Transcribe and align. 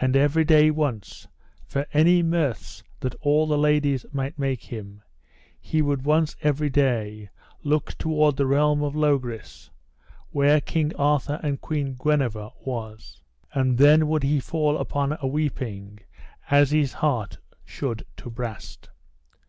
And 0.00 0.16
every 0.16 0.44
day 0.44 0.72
once, 0.72 1.28
for 1.64 1.86
any 1.92 2.24
mirths 2.24 2.82
that 2.98 3.14
all 3.20 3.46
the 3.46 3.56
ladies 3.56 4.04
might 4.10 4.36
make 4.36 4.64
him, 4.64 5.00
he 5.60 5.80
would 5.80 6.04
once 6.04 6.34
every 6.42 6.68
day 6.68 7.30
look 7.62 7.94
toward 7.96 8.36
the 8.36 8.46
realm 8.48 8.82
of 8.82 8.96
Logris, 8.96 9.70
where 10.30 10.60
King 10.60 10.92
Arthur 10.96 11.38
and 11.40 11.60
Queen 11.60 11.94
Guenever 11.96 12.50
was. 12.66 13.22
And 13.52 13.78
then 13.78 14.08
would 14.08 14.24
he 14.24 14.40
fall 14.40 14.76
upon 14.76 15.16
a 15.20 15.28
weeping 15.28 16.00
as 16.50 16.72
his 16.72 16.94
heart 16.94 17.38
should 17.64 18.04
to 18.16 18.30
brast. 18.30 18.90